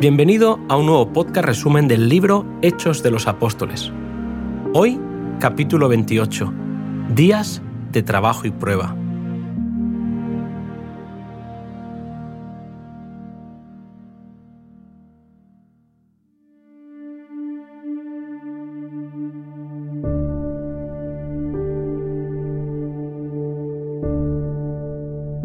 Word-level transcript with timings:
Bienvenido 0.00 0.58
a 0.68 0.76
un 0.76 0.86
nuevo 0.86 1.12
podcast 1.12 1.46
resumen 1.46 1.86
del 1.86 2.08
libro 2.08 2.44
Hechos 2.60 3.00
de 3.04 3.12
los 3.12 3.28
Apóstoles. 3.28 3.92
Hoy, 4.74 5.00
capítulo 5.38 5.88
28. 5.88 6.52
Días 7.14 7.62
de 7.92 8.02
trabajo 8.02 8.44
y 8.44 8.50
prueba. 8.50 8.96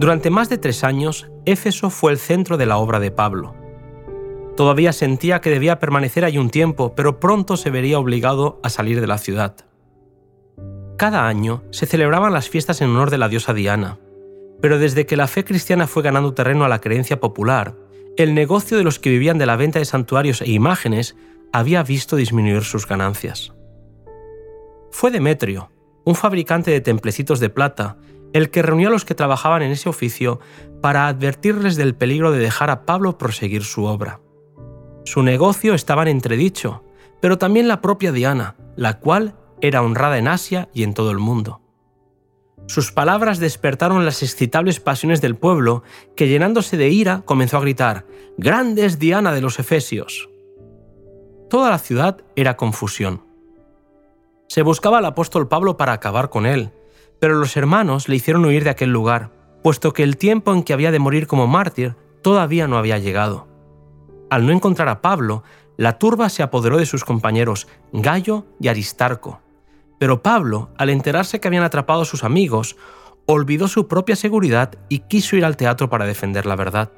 Durante 0.02 0.32
más 0.32 0.50
de 0.50 0.58
tres 0.58 0.84
años, 0.84 1.30
Éfeso 1.46 1.92
fue 1.92 2.12
el 2.12 2.18
centro 2.18 2.58
de 2.58 2.66
la 2.66 2.80
obra 2.80 3.00
de 3.00 3.12
Pablo. 3.12 3.54
Todavía 4.58 4.94
sentía 4.94 5.42
que 5.42 5.52
debía 5.52 5.78
permanecer 5.78 6.26
allí 6.26 6.40
un 6.40 6.50
tiempo, 6.50 6.96
pero 6.96 7.20
pronto 7.20 7.56
se 7.56 7.70
vería 7.70 8.00
obligado 8.00 8.60
a 8.64 8.70
salir 8.70 9.00
de 9.00 9.06
la 9.06 9.20
ciudad. 9.20 9.58
Cada 10.98 11.28
año 11.28 11.62
se 11.70 11.86
celebraban 11.86 12.34
las 12.34 12.50
fiestas 12.50 12.82
en 12.82 12.90
honor 12.90 13.12
de 13.12 13.20
la 13.20 13.30
diosa 13.30 13.54
Diana, 13.54 14.00
pero 14.60 14.80
desde 14.80 15.06
que 15.06 15.16
la 15.16 15.28
fe 15.28 15.44
cristiana 15.46 15.86
fue 15.86 16.02
ganando 16.02 16.34
terreno 16.34 16.66
a 16.66 16.70
la 16.70 16.82
creencia 16.82 17.20
popular, 17.20 17.76
el 18.18 18.34
negocio 18.34 18.78
de 18.78 18.84
los 18.84 18.98
que 18.98 19.12
vivían 19.12 19.38
de 19.38 19.46
la 19.46 19.56
venta 19.56 19.78
de 19.78 19.86
santuarios 19.86 20.42
e 20.42 20.50
imágenes 20.50 21.16
había 21.54 21.84
visto 21.84 22.16
disminuir 22.16 22.64
sus 22.64 22.88
ganancias. 22.88 23.54
Fue 24.90 25.12
Demetrio, 25.12 25.70
un 26.06 26.16
fabricante 26.16 26.72
de 26.72 26.82
templecitos 26.82 27.40
de 27.40 27.50
plata, 27.50 27.98
el 28.34 28.50
que 28.50 28.62
reunió 28.62 28.90
a 28.90 28.92
los 28.92 29.06
que 29.06 29.16
trabajaban 29.16 29.62
en 29.62 29.72
ese 29.72 29.90
oficio 29.90 30.40
para 30.82 31.08
advertirles 31.08 31.76
del 31.76 31.96
peligro 31.96 32.32
de 32.32 32.40
dejar 32.40 32.70
a 32.70 32.86
Pablo 32.86 33.18
proseguir 33.18 33.64
su 33.64 33.86
obra. 33.86 34.20
Su 35.06 35.24
negocio 35.24 35.74
estaba 35.74 36.04
en 36.04 36.10
entredicho, 36.10 36.84
pero 37.20 37.38
también 37.38 37.68
la 37.68 37.82
propia 37.82 38.12
Diana, 38.12 38.56
la 38.76 39.00
cual 39.00 39.36
era 39.62 39.82
honrada 39.82 40.18
en 40.18 40.28
Asia 40.28 40.70
y 40.74 40.84
en 40.84 40.94
todo 40.94 41.12
el 41.12 41.20
mundo. 41.20 41.62
Sus 42.68 42.92
palabras 42.92 43.40
despertaron 43.40 44.06
las 44.06 44.24
excitables 44.24 44.80
pasiones 44.80 45.22
del 45.22 45.36
pueblo, 45.36 45.84
que 46.16 46.28
llenándose 46.28 46.78
de 46.78 46.90
ira 46.90 47.22
comenzó 47.26 47.58
a 47.58 47.62
gritar, 47.62 48.06
¡Grande 48.38 48.86
es 48.86 48.98
Diana 48.98 49.34
de 49.34 49.42
los 49.42 49.60
Efesios! 49.60 50.30
Toda 51.50 51.70
la 51.70 51.80
ciudad 51.80 52.22
era 52.36 52.56
confusión. 52.56 53.26
Se 54.48 54.62
buscaba 54.62 55.00
al 55.00 55.06
apóstol 55.06 55.48
Pablo 55.50 55.76
para 55.76 55.94
acabar 55.94 56.30
con 56.30 56.46
él, 56.46 56.72
pero 57.22 57.36
los 57.36 57.56
hermanos 57.56 58.10
le 58.10 58.16
hicieron 58.16 58.44
huir 58.46 58.64
de 58.64 58.72
aquel 58.72 58.90
lugar, 58.90 59.30
puesto 59.62 59.94
que 59.94 60.02
el 60.02 60.18
tiempo 60.18 60.52
en 60.52 60.64
que 60.64 60.74
había 60.74 60.92
de 60.92 60.98
morir 60.98 61.28
como 61.28 61.46
mártir 61.46 61.96
todavía 62.24 62.68
no 62.68 62.80
había 62.80 62.98
llegado. 62.98 63.48
Al 64.32 64.48
no 64.48 64.52
encontrar 64.52 64.90
a 64.90 65.02
Pablo, 65.02 65.44
la 65.78 66.00
turba 66.00 66.30
se 66.30 66.42
apoderó 66.42 66.78
de 66.78 66.88
sus 66.88 67.06
compañeros 67.06 67.68
Gallo 67.94 68.48
y 68.60 68.70
Aristarco. 68.70 69.40
Pero 70.00 70.24
Pablo, 70.24 70.72
al 70.80 70.90
enterarse 70.90 71.40
que 71.40 71.48
habían 71.48 71.64
atrapado 71.64 72.02
a 72.02 72.06
sus 72.06 72.24
amigos, 72.24 72.76
olvidó 73.28 73.68
su 73.68 73.88
propia 73.88 74.16
seguridad 74.16 74.74
y 74.90 75.00
quiso 75.00 75.36
ir 75.36 75.46
al 75.46 75.58
teatro 75.58 75.92
para 75.92 76.08
defender 76.08 76.48
la 76.48 76.56
verdad. 76.56 76.92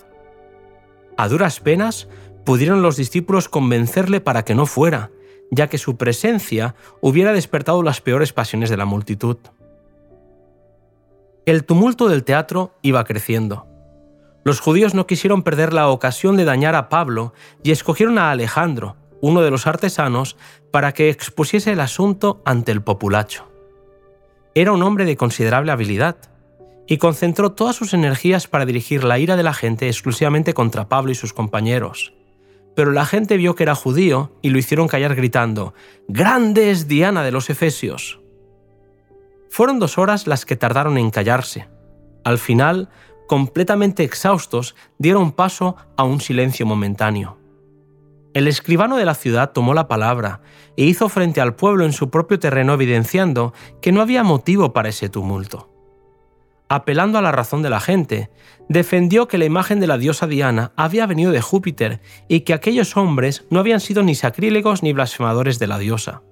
A 1.17 1.27
duras 1.27 1.59
penas, 1.59 2.07
pudieron 2.45 2.81
los 2.81 2.95
discípulos 2.95 3.49
convencerle 3.49 4.21
para 4.21 4.45
que 4.45 4.55
no 4.55 4.67
fuera, 4.67 5.11
ya 5.51 5.67
que 5.67 5.77
su 5.77 5.97
presencia 5.97 6.75
hubiera 7.01 7.33
despertado 7.33 7.83
las 7.83 7.99
peores 7.99 8.31
pasiones 8.31 8.69
de 8.69 8.77
la 8.77 8.85
multitud. 8.85 9.35
El 11.45 11.65
tumulto 11.65 12.07
del 12.07 12.23
teatro 12.23 12.73
iba 12.81 13.03
creciendo. 13.03 13.67
Los 14.45 14.61
judíos 14.61 14.93
no 14.93 15.07
quisieron 15.07 15.43
perder 15.43 15.73
la 15.73 15.89
ocasión 15.89 16.37
de 16.37 16.45
dañar 16.45 16.73
a 16.73 16.87
Pablo 16.87 17.33
y 17.63 17.71
escogieron 17.71 18.17
a 18.17 18.31
Alejandro, 18.31 18.95
uno 19.19 19.41
de 19.41 19.51
los 19.51 19.67
artesanos, 19.67 20.37
para 20.71 20.93
que 20.93 21.09
expusiese 21.09 21.73
el 21.73 21.81
asunto 21.81 22.41
ante 22.45 22.71
el 22.71 22.81
populacho. 22.81 23.51
Era 24.55 24.71
un 24.71 24.83
hombre 24.83 25.03
de 25.03 25.17
considerable 25.17 25.73
habilidad 25.73 26.15
y 26.87 26.97
concentró 26.97 27.51
todas 27.51 27.75
sus 27.75 27.93
energías 27.93 28.47
para 28.47 28.65
dirigir 28.65 29.03
la 29.03 29.19
ira 29.19 29.35
de 29.35 29.43
la 29.43 29.53
gente 29.53 29.87
exclusivamente 29.87 30.53
contra 30.53 30.87
Pablo 30.87 31.11
y 31.11 31.15
sus 31.15 31.33
compañeros. 31.33 32.13
Pero 32.73 32.91
la 32.91 33.05
gente 33.05 33.35
vio 33.35 33.55
que 33.55 33.63
era 33.63 33.75
judío 33.75 34.31
y 34.41 34.49
lo 34.49 34.59
hicieron 34.59 34.87
callar 34.87 35.13
gritando, 35.15 35.73
¡Grande 36.07 36.71
es 36.71 36.87
Diana 36.87 37.21
de 37.21 37.31
los 37.31 37.49
Efesios! 37.49 38.22
Fueron 39.53 39.77
dos 39.77 39.99
horas 39.99 40.25
las 40.25 40.47
que 40.47 40.55
tardaron 40.55 40.97
en 40.97 41.11
callarse. 41.11 41.67
Al 42.23 42.39
final, 42.39 42.89
completamente 43.27 44.03
exhaustos, 44.03 44.75
dieron 44.97 45.31
paso 45.31 45.75
a 45.95 46.05
un 46.05 46.21
silencio 46.21 46.65
momentáneo. 46.65 47.37
El 48.33 48.47
escribano 48.47 48.97
de 48.97 49.05
la 49.05 49.13
ciudad 49.13 49.51
tomó 49.51 49.75
la 49.75 49.87
palabra 49.87 50.41
e 50.75 50.85
hizo 50.85 51.07
frente 51.07 51.39
al 51.39 51.53
pueblo 51.53 51.85
en 51.85 51.93
su 51.93 52.09
propio 52.09 52.39
terreno 52.39 52.73
evidenciando 52.73 53.53
que 53.79 53.91
no 53.91 54.01
había 54.01 54.23
motivo 54.23 54.73
para 54.73 54.89
ese 54.89 55.07
tumulto. 55.07 55.69
Apelando 56.67 57.19
a 57.19 57.21
la 57.21 57.31
razón 57.31 57.61
de 57.61 57.69
la 57.69 57.79
gente, 57.79 58.31
defendió 58.69 59.27
que 59.27 59.37
la 59.37 59.45
imagen 59.45 59.79
de 59.79 59.85
la 59.85 59.99
diosa 59.99 60.25
Diana 60.25 60.71
había 60.75 61.05
venido 61.05 61.31
de 61.31 61.41
Júpiter 61.41 62.01
y 62.27 62.39
que 62.39 62.55
aquellos 62.55 62.97
hombres 62.97 63.45
no 63.51 63.59
habían 63.59 63.81
sido 63.81 64.01
ni 64.01 64.15
sacrílegos 64.15 64.81
ni 64.81 64.93
blasfemadores 64.93 65.59
de 65.59 65.67
la 65.67 65.77
diosa. 65.77 66.23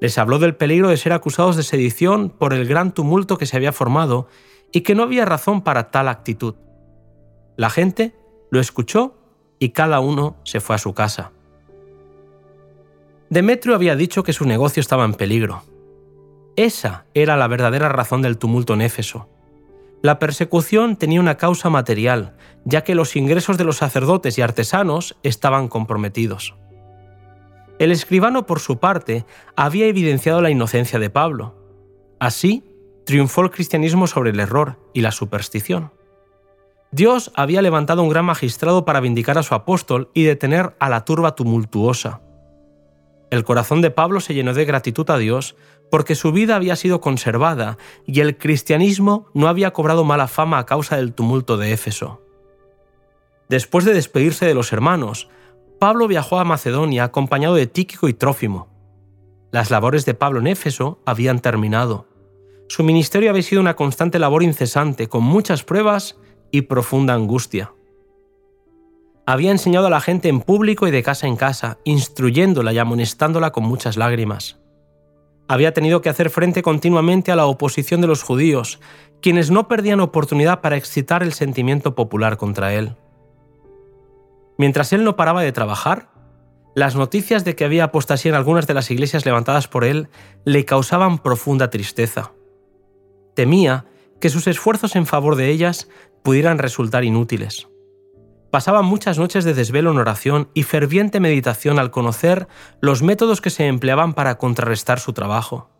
Les 0.00 0.16
habló 0.18 0.38
del 0.38 0.56
peligro 0.56 0.88
de 0.88 0.96
ser 0.96 1.12
acusados 1.12 1.56
de 1.56 1.62
sedición 1.62 2.30
por 2.30 2.54
el 2.54 2.66
gran 2.66 2.92
tumulto 2.92 3.38
que 3.38 3.46
se 3.46 3.56
había 3.56 3.72
formado 3.72 4.28
y 4.72 4.80
que 4.80 4.94
no 4.94 5.02
había 5.02 5.24
razón 5.24 5.62
para 5.62 5.90
tal 5.90 6.08
actitud. 6.08 6.54
La 7.56 7.70
gente 7.70 8.14
lo 8.50 8.60
escuchó 8.60 9.18
y 9.58 9.70
cada 9.70 10.00
uno 10.00 10.36
se 10.44 10.60
fue 10.60 10.76
a 10.76 10.78
su 10.78 10.94
casa. 10.94 11.32
Demetrio 13.28 13.74
había 13.74 13.94
dicho 13.94 14.22
que 14.22 14.32
su 14.32 14.44
negocio 14.46 14.80
estaba 14.80 15.04
en 15.04 15.14
peligro. 15.14 15.62
Esa 16.56 17.04
era 17.14 17.36
la 17.36 17.46
verdadera 17.46 17.88
razón 17.88 18.22
del 18.22 18.38
tumulto 18.38 18.74
en 18.74 18.80
Éfeso. 18.80 19.28
La 20.02 20.18
persecución 20.18 20.96
tenía 20.96 21.20
una 21.20 21.36
causa 21.36 21.68
material, 21.68 22.36
ya 22.64 22.82
que 22.82 22.94
los 22.94 23.16
ingresos 23.16 23.58
de 23.58 23.64
los 23.64 23.76
sacerdotes 23.76 24.38
y 24.38 24.42
artesanos 24.42 25.16
estaban 25.22 25.68
comprometidos. 25.68 26.54
El 27.80 27.92
escribano, 27.92 28.44
por 28.44 28.60
su 28.60 28.78
parte, 28.78 29.24
había 29.56 29.86
evidenciado 29.86 30.42
la 30.42 30.50
inocencia 30.50 30.98
de 30.98 31.08
Pablo. 31.08 31.54
Así, 32.18 32.62
triunfó 33.06 33.40
el 33.40 33.50
cristianismo 33.50 34.06
sobre 34.06 34.32
el 34.32 34.40
error 34.40 34.78
y 34.92 35.00
la 35.00 35.12
superstición. 35.12 35.90
Dios 36.90 37.32
había 37.36 37.62
levantado 37.62 38.02
un 38.02 38.10
gran 38.10 38.26
magistrado 38.26 38.84
para 38.84 39.00
vindicar 39.00 39.38
a 39.38 39.42
su 39.42 39.54
apóstol 39.54 40.10
y 40.12 40.24
detener 40.24 40.76
a 40.78 40.90
la 40.90 41.06
turba 41.06 41.34
tumultuosa. 41.34 42.20
El 43.30 43.44
corazón 43.44 43.80
de 43.80 43.90
Pablo 43.90 44.20
se 44.20 44.34
llenó 44.34 44.52
de 44.52 44.66
gratitud 44.66 45.08
a 45.08 45.16
Dios 45.16 45.56
porque 45.90 46.14
su 46.14 46.32
vida 46.32 46.56
había 46.56 46.76
sido 46.76 47.00
conservada 47.00 47.78
y 48.04 48.20
el 48.20 48.36
cristianismo 48.36 49.26
no 49.32 49.48
había 49.48 49.70
cobrado 49.70 50.04
mala 50.04 50.28
fama 50.28 50.58
a 50.58 50.66
causa 50.66 50.96
del 50.96 51.14
tumulto 51.14 51.56
de 51.56 51.72
Éfeso. 51.72 52.20
Después 53.48 53.86
de 53.86 53.94
despedirse 53.94 54.44
de 54.44 54.54
los 54.54 54.70
hermanos, 54.74 55.30
Pablo 55.80 56.08
viajó 56.08 56.38
a 56.38 56.44
Macedonia 56.44 57.04
acompañado 57.04 57.54
de 57.54 57.66
Tíquico 57.66 58.06
y 58.06 58.12
Trófimo. 58.12 58.68
Las 59.50 59.70
labores 59.70 60.04
de 60.04 60.12
Pablo 60.12 60.38
en 60.38 60.46
Éfeso 60.46 61.00
habían 61.06 61.38
terminado. 61.38 62.06
Su 62.68 62.84
ministerio 62.84 63.30
había 63.30 63.42
sido 63.42 63.62
una 63.62 63.76
constante 63.76 64.18
labor 64.18 64.42
incesante, 64.42 65.08
con 65.08 65.24
muchas 65.24 65.64
pruebas 65.64 66.18
y 66.50 66.62
profunda 66.62 67.14
angustia. 67.14 67.72
Había 69.24 69.52
enseñado 69.52 69.86
a 69.86 69.90
la 69.90 70.02
gente 70.02 70.28
en 70.28 70.42
público 70.42 70.86
y 70.86 70.90
de 70.90 71.02
casa 71.02 71.26
en 71.26 71.36
casa, 71.36 71.78
instruyéndola 71.84 72.74
y 72.74 72.78
amonestándola 72.78 73.50
con 73.50 73.64
muchas 73.64 73.96
lágrimas. 73.96 74.60
Había 75.48 75.72
tenido 75.72 76.02
que 76.02 76.10
hacer 76.10 76.28
frente 76.28 76.60
continuamente 76.60 77.32
a 77.32 77.36
la 77.36 77.46
oposición 77.46 78.02
de 78.02 78.06
los 78.06 78.22
judíos, 78.22 78.80
quienes 79.22 79.50
no 79.50 79.66
perdían 79.66 80.00
oportunidad 80.00 80.60
para 80.60 80.76
excitar 80.76 81.22
el 81.22 81.32
sentimiento 81.32 81.94
popular 81.94 82.36
contra 82.36 82.74
él. 82.74 82.96
Mientras 84.60 84.92
él 84.92 85.04
no 85.04 85.16
paraba 85.16 85.40
de 85.40 85.52
trabajar, 85.52 86.10
las 86.74 86.94
noticias 86.94 87.46
de 87.46 87.56
que 87.56 87.64
había 87.64 87.84
apostasía 87.84 88.28
en 88.28 88.34
algunas 88.34 88.66
de 88.66 88.74
las 88.74 88.90
iglesias 88.90 89.24
levantadas 89.24 89.68
por 89.68 89.84
él 89.84 90.10
le 90.44 90.66
causaban 90.66 91.16
profunda 91.16 91.70
tristeza. 91.70 92.32
Temía 93.34 93.86
que 94.20 94.28
sus 94.28 94.46
esfuerzos 94.46 94.96
en 94.96 95.06
favor 95.06 95.36
de 95.36 95.48
ellas 95.48 95.88
pudieran 96.22 96.58
resultar 96.58 97.04
inútiles. 97.04 97.68
Pasaba 98.50 98.82
muchas 98.82 99.18
noches 99.18 99.44
de 99.44 99.54
desvelo 99.54 99.92
en 99.92 99.96
oración 99.96 100.50
y 100.52 100.64
ferviente 100.64 101.20
meditación 101.20 101.78
al 101.78 101.90
conocer 101.90 102.46
los 102.82 103.02
métodos 103.02 103.40
que 103.40 103.48
se 103.48 103.66
empleaban 103.66 104.12
para 104.12 104.36
contrarrestar 104.36 105.00
su 105.00 105.14
trabajo. 105.14 105.70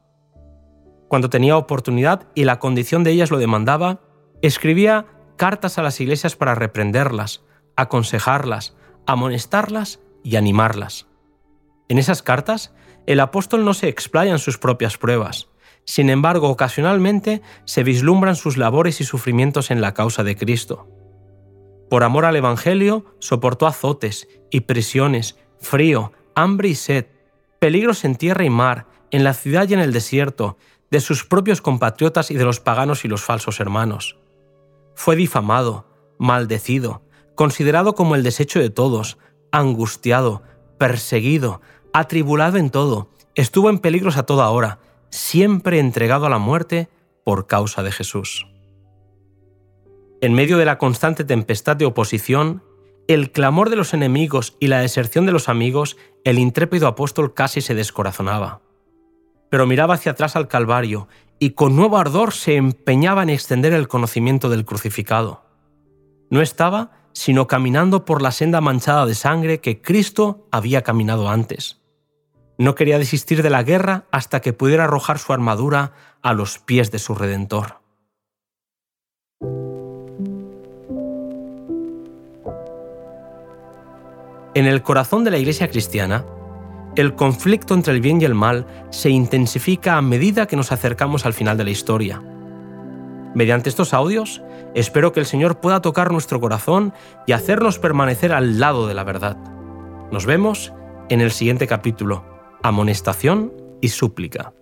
Cuando 1.06 1.28
tenía 1.28 1.58
oportunidad 1.58 2.28
y 2.34 2.44
la 2.44 2.58
condición 2.58 3.04
de 3.04 3.10
ellas 3.10 3.30
lo 3.30 3.36
demandaba, 3.36 4.00
escribía 4.40 5.04
cartas 5.36 5.76
a 5.76 5.82
las 5.82 6.00
iglesias 6.00 6.34
para 6.34 6.54
reprenderlas, 6.54 7.42
aconsejarlas, 7.80 8.76
amonestarlas 9.06 10.00
y 10.22 10.36
animarlas. 10.36 11.06
En 11.88 11.98
esas 11.98 12.22
cartas, 12.22 12.72
el 13.06 13.20
apóstol 13.20 13.64
no 13.64 13.74
se 13.74 13.88
explaya 13.88 14.32
en 14.32 14.38
sus 14.38 14.58
propias 14.58 14.98
pruebas, 14.98 15.50
sin 15.84 16.10
embargo, 16.10 16.48
ocasionalmente 16.48 17.42
se 17.64 17.82
vislumbran 17.82 18.36
sus 18.36 18.56
labores 18.56 19.00
y 19.00 19.04
sufrimientos 19.04 19.70
en 19.70 19.80
la 19.80 19.94
causa 19.94 20.22
de 20.22 20.36
Cristo. 20.36 20.86
Por 21.88 22.04
amor 22.04 22.24
al 22.24 22.36
Evangelio, 22.36 23.04
soportó 23.18 23.66
azotes 23.66 24.28
y 24.50 24.60
prisiones, 24.60 25.36
frío, 25.58 26.12
hambre 26.36 26.68
y 26.68 26.74
sed, 26.76 27.06
peligros 27.58 28.04
en 28.04 28.14
tierra 28.14 28.44
y 28.44 28.50
mar, 28.50 28.86
en 29.10 29.24
la 29.24 29.34
ciudad 29.34 29.68
y 29.68 29.74
en 29.74 29.80
el 29.80 29.92
desierto, 29.92 30.56
de 30.90 31.00
sus 31.00 31.24
propios 31.24 31.60
compatriotas 31.60 32.30
y 32.30 32.36
de 32.36 32.44
los 32.44 32.60
paganos 32.60 33.04
y 33.04 33.08
los 33.08 33.22
falsos 33.22 33.58
hermanos. 33.58 34.16
Fue 34.94 35.16
difamado, 35.16 35.86
maldecido, 36.18 37.02
considerado 37.40 37.94
como 37.94 38.16
el 38.16 38.22
desecho 38.22 38.60
de 38.60 38.68
todos, 38.68 39.16
angustiado, 39.50 40.42
perseguido, 40.76 41.62
atribulado 41.94 42.58
en 42.58 42.68
todo, 42.68 43.08
estuvo 43.34 43.70
en 43.70 43.78
peligros 43.78 44.18
a 44.18 44.24
toda 44.24 44.50
hora, 44.50 44.78
siempre 45.08 45.78
entregado 45.78 46.26
a 46.26 46.28
la 46.28 46.36
muerte 46.36 46.90
por 47.24 47.46
causa 47.46 47.82
de 47.82 47.92
Jesús. 47.92 48.46
En 50.20 50.34
medio 50.34 50.58
de 50.58 50.66
la 50.66 50.76
constante 50.76 51.24
tempestad 51.24 51.76
de 51.76 51.86
oposición, 51.86 52.62
el 53.08 53.32
clamor 53.32 53.70
de 53.70 53.76
los 53.76 53.94
enemigos 53.94 54.58
y 54.60 54.66
la 54.66 54.80
deserción 54.80 55.24
de 55.24 55.32
los 55.32 55.48
amigos, 55.48 55.96
el 56.24 56.38
intrépido 56.38 56.88
apóstol 56.88 57.32
casi 57.32 57.62
se 57.62 57.74
descorazonaba. 57.74 58.60
Pero 59.48 59.66
miraba 59.66 59.94
hacia 59.94 60.12
atrás 60.12 60.36
al 60.36 60.46
Calvario 60.46 61.08
y 61.38 61.52
con 61.52 61.74
nuevo 61.74 61.96
ardor 61.96 62.34
se 62.34 62.56
empeñaba 62.56 63.22
en 63.22 63.30
extender 63.30 63.72
el 63.72 63.88
conocimiento 63.88 64.50
del 64.50 64.66
crucificado. 64.66 65.42
No 66.28 66.42
estaba 66.42 66.99
sino 67.12 67.46
caminando 67.46 68.04
por 68.04 68.22
la 68.22 68.32
senda 68.32 68.60
manchada 68.60 69.06
de 69.06 69.14
sangre 69.14 69.60
que 69.60 69.80
Cristo 69.80 70.46
había 70.50 70.82
caminado 70.82 71.28
antes. 71.28 71.80
No 72.58 72.74
quería 72.74 72.98
desistir 72.98 73.42
de 73.42 73.50
la 73.50 73.62
guerra 73.62 74.04
hasta 74.10 74.40
que 74.40 74.52
pudiera 74.52 74.84
arrojar 74.84 75.18
su 75.18 75.32
armadura 75.32 75.92
a 76.22 76.34
los 76.34 76.58
pies 76.58 76.90
de 76.90 76.98
su 76.98 77.14
Redentor. 77.14 77.80
En 84.52 84.66
el 84.66 84.82
corazón 84.82 85.24
de 85.24 85.30
la 85.30 85.38
Iglesia 85.38 85.70
cristiana, 85.70 86.26
el 86.96 87.14
conflicto 87.14 87.74
entre 87.74 87.94
el 87.94 88.00
bien 88.00 88.20
y 88.20 88.24
el 88.24 88.34
mal 88.34 88.66
se 88.90 89.08
intensifica 89.08 89.96
a 89.96 90.02
medida 90.02 90.46
que 90.46 90.56
nos 90.56 90.72
acercamos 90.72 91.24
al 91.24 91.34
final 91.34 91.56
de 91.56 91.64
la 91.64 91.70
historia. 91.70 92.20
Mediante 93.34 93.68
estos 93.68 93.94
audios, 93.94 94.42
espero 94.74 95.12
que 95.12 95.20
el 95.20 95.26
Señor 95.26 95.60
pueda 95.60 95.80
tocar 95.80 96.10
nuestro 96.12 96.40
corazón 96.40 96.92
y 97.26 97.32
hacernos 97.32 97.78
permanecer 97.78 98.32
al 98.32 98.58
lado 98.58 98.88
de 98.88 98.94
la 98.94 99.04
verdad. 99.04 99.36
Nos 100.10 100.26
vemos 100.26 100.72
en 101.08 101.20
el 101.20 101.30
siguiente 101.30 101.66
capítulo, 101.66 102.24
Amonestación 102.62 103.52
y 103.80 103.88
Súplica. 103.88 104.52